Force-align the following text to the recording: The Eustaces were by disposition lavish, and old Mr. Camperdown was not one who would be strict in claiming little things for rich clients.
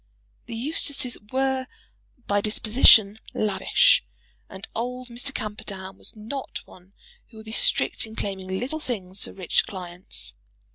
The 0.47 0.55
Eustaces 0.55 1.15
were 1.31 1.67
by 2.25 2.41
disposition 2.41 3.19
lavish, 3.35 4.03
and 4.49 4.67
old 4.75 5.09
Mr. 5.09 5.31
Camperdown 5.31 5.95
was 5.99 6.15
not 6.15 6.65
one 6.65 6.93
who 7.27 7.37
would 7.37 7.45
be 7.45 7.51
strict 7.51 8.07
in 8.07 8.15
claiming 8.15 8.47
little 8.47 8.79
things 8.79 9.23
for 9.23 9.31
rich 9.31 9.67
clients. 9.67 10.33